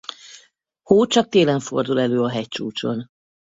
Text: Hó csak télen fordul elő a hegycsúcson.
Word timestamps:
Hó 0.81 1.05
csak 1.05 1.29
télen 1.29 1.59
fordul 1.59 1.99
elő 1.99 2.21
a 2.21 2.29
hegycsúcson. 2.29 3.07